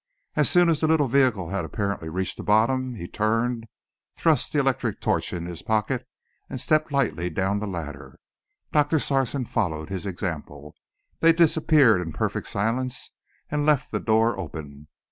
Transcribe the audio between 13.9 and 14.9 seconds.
the door open.